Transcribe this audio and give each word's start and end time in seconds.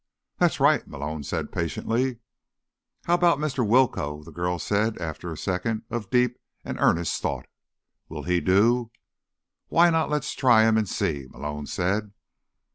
"That's 0.39 0.59
right," 0.59 0.87
Malone 0.87 1.21
said 1.21 1.51
patiently. 1.51 2.17
"How 3.03 3.13
about 3.13 3.37
Mr. 3.37 3.63
Willcoe?" 3.63 4.23
the 4.23 4.31
girl 4.31 4.57
said 4.57 4.97
after 4.97 5.31
a 5.31 5.37
second 5.37 5.83
of 5.91 6.09
deep 6.09 6.39
and 6.65 6.79
earnest 6.79 7.21
thought. 7.21 7.45
"Would 8.09 8.25
he 8.27 8.39
do?" 8.41 8.89
"Why 9.67 9.91
not 9.91 10.09
let's 10.09 10.33
try 10.33 10.63
him 10.67 10.75
and 10.75 10.89
see?" 10.89 11.27
Malone 11.29 11.67
said. 11.67 12.13